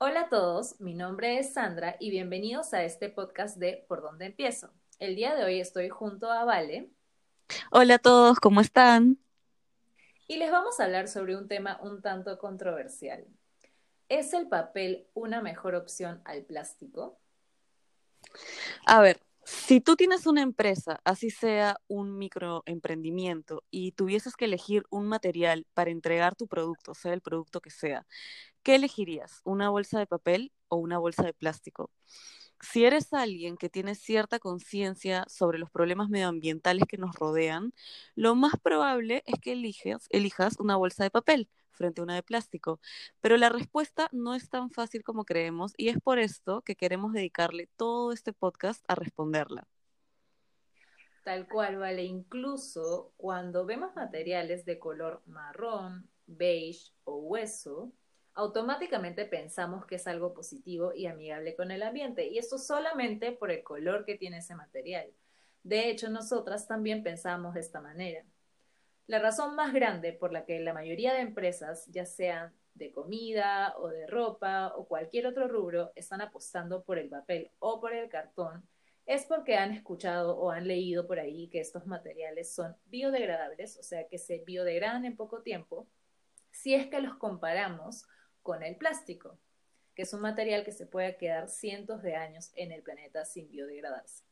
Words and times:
Hola 0.00 0.20
a 0.20 0.28
todos, 0.28 0.80
mi 0.80 0.94
nombre 0.94 1.40
es 1.40 1.54
Sandra 1.54 1.96
y 1.98 2.10
bienvenidos 2.10 2.72
a 2.72 2.84
este 2.84 3.08
podcast 3.08 3.56
de 3.56 3.84
Por 3.88 4.00
dónde 4.00 4.26
empiezo. 4.26 4.70
El 5.00 5.16
día 5.16 5.34
de 5.34 5.42
hoy 5.42 5.58
estoy 5.58 5.88
junto 5.88 6.30
a 6.30 6.44
Vale. 6.44 6.92
Hola 7.72 7.96
a 7.96 7.98
todos, 7.98 8.38
¿cómo 8.38 8.60
están? 8.60 9.18
Y 10.28 10.36
les 10.36 10.52
vamos 10.52 10.78
a 10.78 10.84
hablar 10.84 11.08
sobre 11.08 11.36
un 11.36 11.48
tema 11.48 11.80
un 11.82 12.00
tanto 12.00 12.38
controversial. 12.38 13.26
¿Es 14.08 14.34
el 14.34 14.46
papel 14.46 15.08
una 15.14 15.42
mejor 15.42 15.74
opción 15.74 16.22
al 16.24 16.44
plástico? 16.44 17.18
A 18.86 19.00
ver, 19.00 19.20
si 19.48 19.80
tú 19.80 19.96
tienes 19.96 20.26
una 20.26 20.42
empresa, 20.42 21.00
así 21.04 21.30
sea 21.30 21.80
un 21.88 22.18
microemprendimiento, 22.18 23.64
y 23.70 23.92
tuvieses 23.92 24.36
que 24.36 24.44
elegir 24.44 24.84
un 24.90 25.08
material 25.08 25.66
para 25.72 25.90
entregar 25.90 26.36
tu 26.36 26.46
producto, 26.46 26.94
sea 26.94 27.14
el 27.14 27.22
producto 27.22 27.60
que 27.60 27.70
sea, 27.70 28.06
¿qué 28.62 28.74
elegirías? 28.74 29.40
¿Una 29.44 29.70
bolsa 29.70 29.98
de 29.98 30.06
papel 30.06 30.52
o 30.68 30.76
una 30.76 30.98
bolsa 30.98 31.22
de 31.24 31.32
plástico? 31.32 31.90
Si 32.60 32.84
eres 32.84 33.12
alguien 33.12 33.56
que 33.56 33.68
tiene 33.68 33.94
cierta 33.94 34.38
conciencia 34.38 35.24
sobre 35.28 35.58
los 35.58 35.70
problemas 35.70 36.08
medioambientales 36.08 36.84
que 36.88 36.98
nos 36.98 37.14
rodean, 37.14 37.72
lo 38.16 38.34
más 38.34 38.54
probable 38.60 39.22
es 39.26 39.38
que 39.40 39.52
elijas 39.52 40.56
una 40.58 40.76
bolsa 40.76 41.04
de 41.04 41.10
papel 41.10 41.48
frente 41.70 42.00
a 42.00 42.04
una 42.04 42.16
de 42.16 42.22
plástico. 42.22 42.80
Pero 43.20 43.36
la 43.36 43.48
respuesta 43.48 44.08
no 44.12 44.34
es 44.34 44.50
tan 44.50 44.70
fácil 44.70 45.02
como 45.04 45.24
creemos 45.24 45.72
y 45.76 45.88
es 45.88 45.98
por 46.00 46.18
esto 46.18 46.62
que 46.62 46.74
queremos 46.74 47.12
dedicarle 47.12 47.68
todo 47.76 48.12
este 48.12 48.32
podcast 48.32 48.84
a 48.88 48.96
responderla. 48.96 49.66
Tal 51.24 51.46
cual, 51.46 51.76
vale. 51.76 52.04
Incluso 52.04 53.12
cuando 53.16 53.64
vemos 53.64 53.94
materiales 53.94 54.64
de 54.64 54.78
color 54.78 55.22
marrón, 55.26 56.08
beige 56.26 56.92
o 57.04 57.16
hueso, 57.18 57.92
automáticamente 58.38 59.24
pensamos 59.24 59.84
que 59.84 59.96
es 59.96 60.06
algo 60.06 60.32
positivo 60.32 60.94
y 60.94 61.06
amigable 61.06 61.56
con 61.56 61.72
el 61.72 61.82
ambiente. 61.82 62.28
Y 62.28 62.38
esto 62.38 62.56
solamente 62.56 63.32
por 63.32 63.50
el 63.50 63.64
color 63.64 64.04
que 64.04 64.14
tiene 64.14 64.38
ese 64.38 64.54
material. 64.54 65.12
De 65.64 65.90
hecho, 65.90 66.08
nosotras 66.08 66.68
también 66.68 67.02
pensamos 67.02 67.54
de 67.54 67.60
esta 67.60 67.80
manera. 67.80 68.24
La 69.08 69.18
razón 69.18 69.56
más 69.56 69.72
grande 69.72 70.12
por 70.12 70.32
la 70.32 70.44
que 70.44 70.60
la 70.60 70.72
mayoría 70.72 71.14
de 71.14 71.20
empresas, 71.20 71.86
ya 71.88 72.06
sean 72.06 72.54
de 72.74 72.92
comida 72.92 73.74
o 73.76 73.88
de 73.88 74.06
ropa 74.06 74.72
o 74.76 74.86
cualquier 74.86 75.26
otro 75.26 75.48
rubro, 75.48 75.90
están 75.96 76.20
apostando 76.20 76.84
por 76.84 76.96
el 76.98 77.08
papel 77.08 77.50
o 77.58 77.80
por 77.80 77.92
el 77.92 78.08
cartón, 78.08 78.62
es 79.04 79.24
porque 79.24 79.56
han 79.56 79.72
escuchado 79.72 80.38
o 80.38 80.52
han 80.52 80.68
leído 80.68 81.08
por 81.08 81.18
ahí 81.18 81.48
que 81.48 81.58
estos 81.58 81.86
materiales 81.86 82.54
son 82.54 82.76
biodegradables, 82.84 83.78
o 83.78 83.82
sea 83.82 84.06
que 84.06 84.18
se 84.18 84.44
biodegradan 84.46 85.04
en 85.06 85.16
poco 85.16 85.42
tiempo, 85.42 85.88
si 86.52 86.74
es 86.74 86.86
que 86.86 87.00
los 87.00 87.16
comparamos 87.16 88.06
con 88.42 88.62
el 88.62 88.76
plástico, 88.76 89.38
que 89.94 90.02
es 90.02 90.12
un 90.12 90.20
material 90.20 90.64
que 90.64 90.72
se 90.72 90.86
puede 90.86 91.16
quedar 91.16 91.48
cientos 91.48 92.02
de 92.02 92.16
años 92.16 92.50
en 92.54 92.72
el 92.72 92.82
planeta 92.82 93.24
sin 93.24 93.50
biodegradarse. 93.50 94.24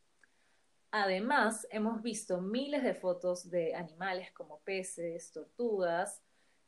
Además, 0.91 1.67
hemos 1.69 2.01
visto 2.01 2.39
miles 2.39 2.83
de 2.83 2.93
fotos 2.93 3.49
de 3.49 3.75
animales 3.75 4.31
como 4.31 4.59
peces, 4.61 5.31
tortugas, 5.31 6.21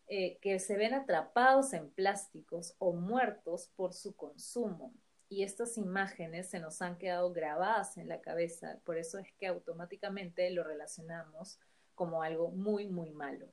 eh, 0.07 0.39
que 0.41 0.59
se 0.59 0.75
ven 0.75 0.93
atrapados 0.93 1.71
en 1.73 1.89
plásticos 1.91 2.75
o 2.79 2.93
muertos 2.93 3.71
por 3.75 3.93
su 3.93 4.15
consumo. 4.15 4.93
Y 5.29 5.43
estas 5.43 5.77
imágenes 5.77 6.49
se 6.49 6.59
nos 6.59 6.81
han 6.81 6.97
quedado 6.97 7.31
grabadas 7.31 7.97
en 7.97 8.07
la 8.07 8.19
cabeza, 8.19 8.79
por 8.83 8.97
eso 8.97 9.19
es 9.19 9.31
que 9.33 9.47
automáticamente 9.47 10.49
lo 10.49 10.63
relacionamos 10.63 11.59
como 11.93 12.23
algo 12.23 12.49
muy, 12.49 12.87
muy 12.87 13.11
malo. 13.11 13.47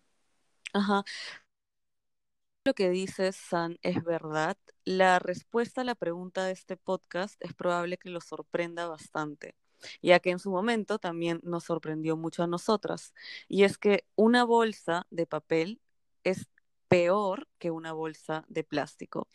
Ajá. 0.72 1.04
Lo 2.66 2.74
que 2.74 2.90
dices, 2.90 3.36
San, 3.36 3.78
es 3.82 4.02
verdad. 4.02 4.56
La 4.84 5.20
respuesta 5.20 5.82
a 5.82 5.84
la 5.84 5.94
pregunta 5.94 6.44
de 6.44 6.50
este 6.50 6.76
podcast 6.76 7.36
es 7.38 7.54
probable 7.54 7.96
que 7.96 8.10
lo 8.10 8.20
sorprenda 8.20 8.88
bastante 8.88 9.54
ya 10.02 10.18
que 10.18 10.30
en 10.30 10.40
su 10.40 10.50
momento 10.50 10.98
también 10.98 11.38
nos 11.44 11.62
sorprendió 11.62 12.16
mucho 12.16 12.42
a 12.42 12.48
nosotras. 12.48 13.14
Y 13.46 13.62
es 13.62 13.78
que 13.78 14.04
una 14.16 14.42
bolsa 14.42 15.06
de 15.10 15.26
papel 15.26 15.80
es 16.24 16.48
peor 16.88 17.46
que 17.60 17.70
una 17.70 17.92
bolsa 17.92 18.44
de 18.48 18.64
plástico. 18.64 19.28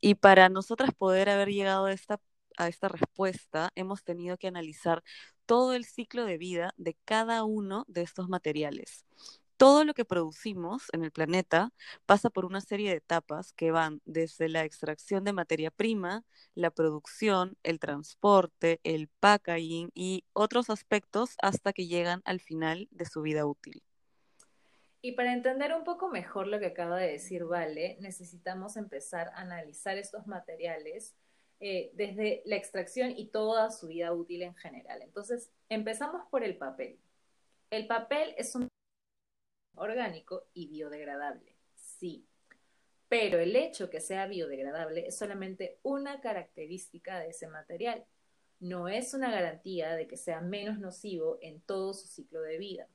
Y 0.00 0.14
para 0.14 0.48
nosotras 0.48 0.94
poder 0.94 1.30
haber 1.30 1.48
llegado 1.48 1.86
a 1.86 1.92
esta, 1.92 2.20
a 2.58 2.68
esta 2.68 2.86
respuesta, 2.86 3.72
hemos 3.74 4.04
tenido 4.04 4.36
que 4.36 4.46
analizar 4.46 5.02
todo 5.46 5.72
el 5.74 5.84
ciclo 5.84 6.24
de 6.24 6.38
vida 6.38 6.74
de 6.76 6.96
cada 7.04 7.42
uno 7.42 7.84
de 7.88 8.02
estos 8.02 8.28
materiales 8.28 9.04
todo 9.58 9.84
lo 9.84 9.92
que 9.92 10.04
producimos 10.04 10.84
en 10.92 11.02
el 11.02 11.10
planeta 11.10 11.72
pasa 12.06 12.30
por 12.30 12.44
una 12.44 12.60
serie 12.60 12.90
de 12.90 12.98
etapas 12.98 13.52
que 13.52 13.72
van 13.72 14.00
desde 14.04 14.48
la 14.48 14.64
extracción 14.64 15.24
de 15.24 15.32
materia 15.32 15.72
prima, 15.72 16.24
la 16.54 16.70
producción, 16.70 17.56
el 17.64 17.80
transporte, 17.80 18.80
el 18.84 19.08
packaging 19.08 19.90
y 19.94 20.24
otros 20.32 20.70
aspectos 20.70 21.36
hasta 21.42 21.72
que 21.72 21.88
llegan 21.88 22.22
al 22.24 22.40
final 22.40 22.86
de 22.92 23.04
su 23.04 23.20
vida 23.20 23.46
útil. 23.46 23.82
Y 25.02 25.12
para 25.12 25.32
entender 25.32 25.74
un 25.74 25.82
poco 25.82 26.08
mejor 26.08 26.46
lo 26.46 26.60
que 26.60 26.66
acaba 26.66 26.96
de 26.96 27.10
decir 27.10 27.44
Vale, 27.44 27.98
necesitamos 28.00 28.76
empezar 28.76 29.28
a 29.28 29.40
analizar 29.40 29.98
estos 29.98 30.28
materiales 30.28 31.16
eh, 31.58 31.90
desde 31.94 32.42
la 32.44 32.54
extracción 32.54 33.10
y 33.10 33.26
toda 33.30 33.72
su 33.72 33.88
vida 33.88 34.12
útil 34.12 34.42
en 34.42 34.54
general. 34.54 35.02
Entonces, 35.02 35.50
empezamos 35.68 36.22
por 36.30 36.44
el 36.44 36.56
papel. 36.56 37.00
El 37.70 37.88
papel 37.88 38.34
es 38.38 38.54
un 38.54 38.68
orgánico 39.74 40.48
y 40.54 40.66
biodegradable. 40.68 41.56
Sí. 41.74 42.26
Pero 43.08 43.38
el 43.38 43.56
hecho 43.56 43.88
que 43.88 44.00
sea 44.00 44.26
biodegradable 44.26 45.06
es 45.06 45.16
solamente 45.16 45.78
una 45.82 46.20
característica 46.20 47.18
de 47.20 47.30
ese 47.30 47.48
material. 47.48 48.04
No 48.60 48.88
es 48.88 49.14
una 49.14 49.30
garantía 49.30 49.94
de 49.94 50.06
que 50.06 50.16
sea 50.16 50.40
menos 50.40 50.78
nocivo 50.78 51.38
en 51.40 51.60
todo 51.60 51.94
su 51.94 52.06
ciclo 52.08 52.42
de 52.42 52.58
vida. 52.58 52.88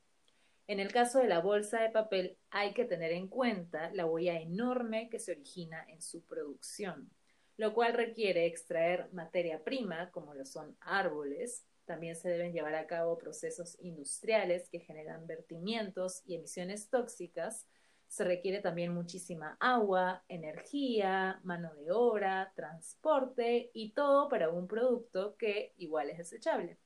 En 0.68 0.80
el 0.80 0.94
caso 0.94 1.20
de 1.20 1.28
la 1.28 1.40
bolsa 1.40 1.82
de 1.82 1.90
papel 1.90 2.38
hay 2.50 2.74
que 2.74 2.86
tener 2.86 3.12
en 3.12 3.28
cuenta 3.28 3.92
la 3.94 4.06
huella 4.06 4.40
enorme 4.40 5.10
que 5.10 5.20
se 5.20 5.32
origina 5.32 5.86
en 5.90 6.02
su 6.02 6.24
producción, 6.24 7.10
lo 7.58 7.74
cual 7.74 7.94
requiere 7.94 8.46
extraer 8.46 9.10
materia 9.12 9.64
prima, 9.64 10.10
como 10.12 10.34
lo 10.34 10.46
son 10.46 10.78
árboles, 10.80 11.66
también 11.86 12.16
se 12.16 12.30
deben 12.30 12.54
llevar 12.54 12.76
a 12.76 12.88
cabo 12.88 13.18
procesos 13.18 13.78
industriales 13.82 14.70
que 14.70 14.80
generan 14.80 15.28
vertimientos 15.28 16.22
y 16.26 16.36
emisiones 16.36 16.90
tóxicas. 16.90 17.68
Se 18.08 18.24
requiere 18.24 18.60
también 18.60 18.94
muchísima 18.94 19.58
agua, 19.60 20.24
energía, 20.28 21.40
mano 21.44 21.74
de 21.76 21.92
obra, 21.92 22.54
transporte 22.56 23.72
y 23.74 23.92
todo 23.94 24.30
para 24.30 24.50
un 24.50 24.68
producto 24.68 25.36
que 25.38 25.74
igual 25.78 26.10
es 26.10 26.18
desechable. 26.18 26.78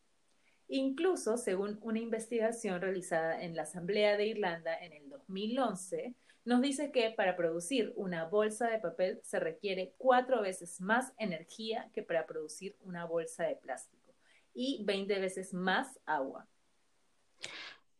Incluso, 0.69 1.37
según 1.37 1.79
una 1.81 1.99
investigación 1.99 2.81
realizada 2.81 3.41
en 3.41 3.55
la 3.55 3.63
Asamblea 3.63 4.17
de 4.17 4.27
Irlanda 4.27 4.77
en 4.77 4.93
el 4.93 5.09
2011, 5.09 6.15
nos 6.43 6.61
dice 6.61 6.91
que 6.91 7.11
para 7.11 7.35
producir 7.35 7.93
una 7.95 8.25
bolsa 8.25 8.69
de 8.69 8.79
papel 8.79 9.19
se 9.23 9.39
requiere 9.39 9.93
cuatro 9.97 10.41
veces 10.41 10.79
más 10.79 11.13
energía 11.17 11.89
que 11.93 12.03
para 12.03 12.25
producir 12.25 12.77
una 12.81 13.05
bolsa 13.05 13.43
de 13.43 13.57
plástico 13.57 13.96
y 14.57 14.83
20 14.83 15.19
veces 15.19 15.53
más 15.53 15.99
agua. 16.07 16.49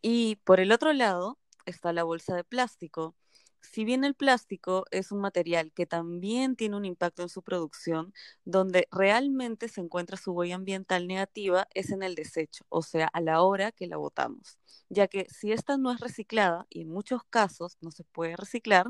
Y 0.01 0.37
por 0.37 0.59
el 0.59 0.71
otro 0.71 0.91
lado 0.91 1.37
está 1.65 1.93
la 1.93 2.03
bolsa 2.03 2.35
de 2.35 2.43
plástico. 2.43 3.15
Si 3.61 3.85
bien 3.85 4.03
el 4.03 4.15
plástico 4.15 4.85
es 4.91 5.11
un 5.11 5.19
material 5.19 5.71
que 5.73 5.85
también 5.85 6.55
tiene 6.55 6.75
un 6.77 6.85
impacto 6.85 7.21
en 7.21 7.29
su 7.29 7.43
producción, 7.43 8.13
donde 8.45 8.87
realmente 8.91 9.67
se 9.67 9.81
encuentra 9.81 10.17
su 10.17 10.31
huella 10.31 10.55
ambiental 10.55 11.07
negativa 11.07 11.67
es 11.73 11.91
en 11.91 12.03
el 12.03 12.15
desecho, 12.15 12.65
o 12.69 12.81
sea, 12.81 13.07
a 13.13 13.21
la 13.21 13.41
hora 13.41 13.71
que 13.71 13.87
la 13.87 13.97
botamos, 13.97 14.57
ya 14.89 15.07
que 15.07 15.27
si 15.29 15.51
esta 15.51 15.77
no 15.77 15.91
es 15.91 15.99
reciclada, 15.99 16.65
y 16.69 16.81
en 16.81 16.89
muchos 16.89 17.21
casos 17.29 17.77
no 17.81 17.91
se 17.91 18.03
puede 18.05 18.35
reciclar, 18.35 18.87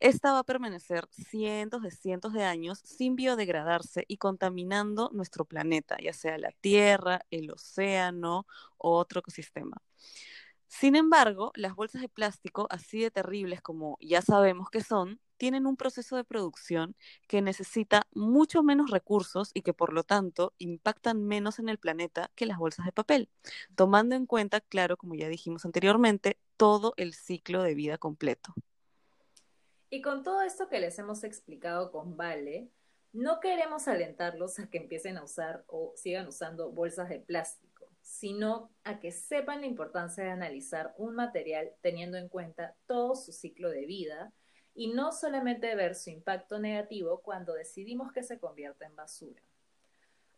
esta 0.00 0.32
va 0.32 0.40
a 0.40 0.44
permanecer 0.44 1.06
cientos 1.12 1.82
de 1.82 1.90
cientos 1.90 2.32
de 2.32 2.44
años 2.44 2.80
sin 2.84 3.16
biodegradarse 3.16 4.04
y 4.08 4.16
contaminando 4.18 5.10
nuestro 5.12 5.44
planeta, 5.44 5.96
ya 6.02 6.12
sea 6.12 6.38
la 6.38 6.52
Tierra, 6.60 7.20
el 7.30 7.50
océano 7.50 8.46
o 8.78 8.96
otro 8.98 9.20
ecosistema. 9.20 9.76
Sin 10.72 10.96
embargo, 10.96 11.52
las 11.54 11.74
bolsas 11.74 12.00
de 12.00 12.08
plástico, 12.08 12.66
así 12.70 13.02
de 13.02 13.10
terribles 13.10 13.60
como 13.60 13.98
ya 14.00 14.22
sabemos 14.22 14.70
que 14.70 14.80
son, 14.82 15.20
tienen 15.36 15.66
un 15.66 15.76
proceso 15.76 16.16
de 16.16 16.24
producción 16.24 16.96
que 17.28 17.42
necesita 17.42 18.06
mucho 18.14 18.62
menos 18.62 18.90
recursos 18.90 19.50
y 19.52 19.60
que 19.60 19.74
por 19.74 19.92
lo 19.92 20.02
tanto 20.02 20.54
impactan 20.56 21.26
menos 21.26 21.58
en 21.58 21.68
el 21.68 21.76
planeta 21.76 22.30
que 22.34 22.46
las 22.46 22.56
bolsas 22.56 22.86
de 22.86 22.92
papel, 22.92 23.28
tomando 23.76 24.14
en 24.16 24.24
cuenta, 24.24 24.62
claro, 24.62 24.96
como 24.96 25.14
ya 25.14 25.28
dijimos 25.28 25.66
anteriormente, 25.66 26.38
todo 26.56 26.94
el 26.96 27.12
ciclo 27.12 27.62
de 27.62 27.74
vida 27.74 27.98
completo. 27.98 28.54
Y 29.90 30.00
con 30.00 30.22
todo 30.22 30.40
esto 30.40 30.70
que 30.70 30.80
les 30.80 30.98
hemos 30.98 31.22
explicado 31.22 31.92
con 31.92 32.16
Vale, 32.16 32.70
no 33.12 33.40
queremos 33.40 33.88
alentarlos 33.88 34.58
a 34.58 34.70
que 34.70 34.78
empiecen 34.78 35.18
a 35.18 35.24
usar 35.24 35.64
o 35.66 35.92
sigan 35.96 36.26
usando 36.26 36.70
bolsas 36.70 37.10
de 37.10 37.20
plástico, 37.20 37.71
sino 38.02 38.70
a 38.84 39.00
que 39.00 39.12
sepan 39.12 39.60
la 39.60 39.66
importancia 39.66 40.24
de 40.24 40.30
analizar 40.30 40.94
un 40.98 41.14
material 41.14 41.72
teniendo 41.80 42.18
en 42.18 42.28
cuenta 42.28 42.74
todo 42.86 43.14
su 43.14 43.32
ciclo 43.32 43.70
de 43.70 43.86
vida 43.86 44.32
y 44.74 44.88
no 44.92 45.12
solamente 45.12 45.74
ver 45.74 45.94
su 45.94 46.10
impacto 46.10 46.58
negativo 46.58 47.20
cuando 47.22 47.54
decidimos 47.54 48.12
que 48.12 48.22
se 48.22 48.38
convierta 48.38 48.86
en 48.86 48.96
basura. 48.96 49.42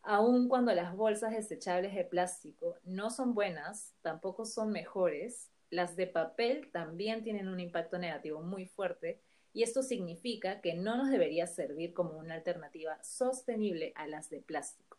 Aun 0.03 0.49
cuando 0.49 0.75
las 0.75 0.95
bolsas 0.95 1.33
desechables 1.33 1.95
de 1.95 2.05
plástico 2.05 2.77
no 2.85 3.11
son 3.11 3.35
buenas, 3.35 3.95
tampoco 4.03 4.45
son 4.45 4.71
mejores, 4.71 5.51
las 5.71 5.97
de 5.97 6.07
papel 6.07 6.71
también 6.73 7.23
tienen 7.23 7.49
un 7.49 7.59
impacto 7.59 7.99
negativo 7.99 8.43
muy 8.43 8.67
fuerte 8.67 9.21
y 9.55 9.63
esto 9.63 9.83
significa 9.83 10.61
que 10.61 10.75
no 10.75 10.97
nos 10.97 11.11
debería 11.11 11.47
servir 11.47 11.95
como 11.95 12.19
una 12.19 12.35
alternativa 12.35 13.03
sostenible 13.03 13.93
a 13.97 14.07
las 14.07 14.29
de 14.29 14.41
plástico. 14.41 14.94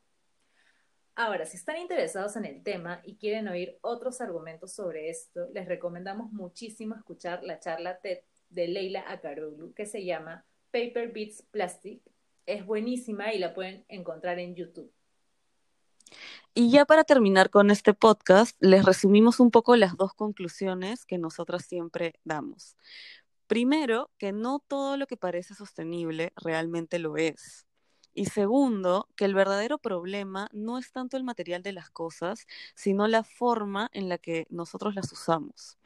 Ahora, 1.17 1.45
si 1.45 1.55
están 1.55 1.77
interesados 1.77 2.35
en 2.35 2.43
el 2.43 2.61
tema 2.61 2.99
y 3.05 3.15
quieren 3.15 3.47
oír 3.47 3.77
otros 3.79 4.19
argumentos 4.19 4.73
sobre 4.73 5.09
esto, 5.09 5.47
les 5.53 5.65
recomendamos 5.65 6.33
muchísimo 6.33 6.93
escuchar 6.95 7.41
la 7.43 7.59
charla 7.61 7.99
TED 7.99 8.19
de 8.49 8.67
Leila 8.67 9.05
Akaroglu 9.07 9.73
que 9.73 9.85
se 9.85 10.03
llama 10.03 10.45
Paper 10.71 11.13
Beats 11.13 11.41
Plastic. 11.51 12.01
Es 12.45 12.65
buenísima 12.65 13.33
y 13.33 13.39
la 13.39 13.53
pueden 13.53 13.85
encontrar 13.87 14.39
en 14.39 14.55
YouTube. 14.55 14.91
Y 16.53 16.69
ya 16.69 16.83
para 16.83 17.05
terminar 17.05 17.49
con 17.49 17.71
este 17.71 17.93
podcast, 17.93 18.57
les 18.59 18.83
resumimos 18.83 19.39
un 19.39 19.51
poco 19.51 19.77
las 19.77 19.95
dos 19.95 20.13
conclusiones 20.13 21.05
que 21.05 21.17
nosotras 21.17 21.65
siempre 21.65 22.19
damos. 22.25 22.75
Primero, 23.47 24.11
que 24.17 24.33
no 24.33 24.59
todo 24.67 24.97
lo 24.97 25.07
que 25.07 25.15
parece 25.15 25.53
sostenible 25.53 26.33
realmente 26.35 26.99
lo 26.99 27.15
es. 27.15 27.65
Y 28.15 28.25
segundo, 28.25 29.09
que 29.17 29.25
el 29.25 29.33
verdadero 29.35 29.77
problema 29.77 30.49
no 30.53 30.77
es 30.79 30.91
tanto 30.91 31.17
el 31.17 31.23
material 31.25 31.61
de 31.63 31.73
las 31.73 31.89
cosas, 31.91 32.47
sino 32.73 33.07
la 33.07 33.23
forma 33.23 33.89
en 33.93 34.07
la 34.09 34.17
que 34.17 34.47
nosotros 34.49 34.95
las 34.95 35.11
usamos. 35.11 35.77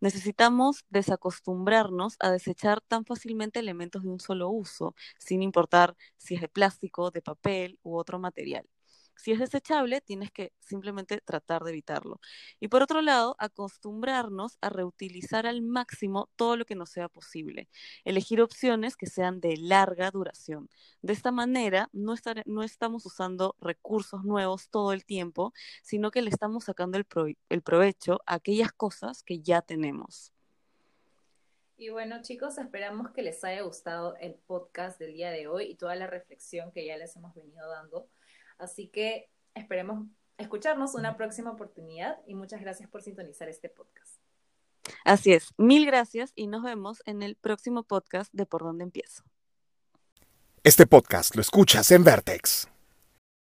Necesitamos 0.00 0.84
desacostumbrarnos 0.90 2.16
a 2.20 2.30
desechar 2.30 2.80
tan 2.80 3.04
fácilmente 3.04 3.60
elementos 3.60 4.02
de 4.02 4.08
un 4.10 4.20
solo 4.20 4.48
uso, 4.48 4.94
sin 5.18 5.42
importar 5.42 5.96
si 6.16 6.34
es 6.36 6.40
de 6.40 6.48
plástico, 6.48 7.10
de 7.10 7.22
papel 7.22 7.78
u 7.82 7.96
otro 7.98 8.18
material. 8.18 8.66
Si 9.16 9.32
es 9.32 9.38
desechable, 9.38 10.00
tienes 10.00 10.30
que 10.30 10.52
simplemente 10.60 11.20
tratar 11.20 11.62
de 11.62 11.70
evitarlo. 11.70 12.20
Y 12.60 12.68
por 12.68 12.82
otro 12.82 13.00
lado, 13.00 13.36
acostumbrarnos 13.38 14.58
a 14.60 14.68
reutilizar 14.68 15.46
al 15.46 15.62
máximo 15.62 16.28
todo 16.36 16.56
lo 16.56 16.64
que 16.64 16.74
nos 16.74 16.90
sea 16.90 17.08
posible. 17.08 17.68
Elegir 18.04 18.42
opciones 18.42 18.96
que 18.96 19.06
sean 19.06 19.40
de 19.40 19.56
larga 19.56 20.10
duración. 20.10 20.68
De 21.02 21.12
esta 21.12 21.30
manera, 21.30 21.88
no, 21.92 22.14
estamos 22.62 23.06
usando 23.06 23.56
recursos 23.60 24.24
nuevos 24.24 24.68
todo 24.68 24.92
el 24.92 25.04
tiempo, 25.04 25.52
sino 25.82 26.10
que 26.10 26.22
le 26.22 26.30
estamos 26.30 26.64
sacando 26.64 26.98
el 26.98 27.62
provecho 27.62 28.20
a 28.26 28.34
aquellas 28.34 28.72
cosas 28.72 29.22
que 29.22 29.40
ya 29.40 29.62
tenemos. 29.62 30.34
Y 31.76 31.88
bueno, 31.88 32.22
chicos, 32.22 32.56
esperamos 32.58 33.10
que 33.10 33.22
les 33.22 33.42
haya 33.42 33.62
gustado 33.62 34.16
el 34.16 34.34
podcast 34.34 34.98
del 34.98 35.14
día 35.14 35.30
de 35.30 35.48
hoy 35.48 35.64
y 35.64 35.74
toda 35.74 35.96
la 35.96 36.06
reflexión 36.06 36.70
que 36.70 36.86
ya 36.86 36.96
les 36.96 37.16
hemos 37.16 37.34
venido 37.34 37.68
dando. 37.68 38.08
Así 38.58 38.88
que 38.88 39.30
esperemos 39.54 40.06
escucharnos 40.38 40.94
una 40.94 41.16
próxima 41.16 41.50
oportunidad 41.50 42.18
y 42.26 42.34
muchas 42.34 42.60
gracias 42.60 42.88
por 42.88 43.02
sintonizar 43.02 43.48
este 43.48 43.68
podcast. 43.68 44.20
Así 45.04 45.32
es, 45.32 45.54
mil 45.56 45.86
gracias 45.86 46.32
y 46.34 46.46
nos 46.46 46.62
vemos 46.62 47.02
en 47.06 47.22
el 47.22 47.36
próximo 47.36 47.84
podcast 47.84 48.32
de 48.32 48.46
Por 48.46 48.62
dónde 48.62 48.84
empiezo. 48.84 49.24
Este 50.62 50.86
podcast 50.86 51.34
lo 51.36 51.42
escuchas 51.42 51.90
en 51.90 52.04
Vertex. 52.04 52.73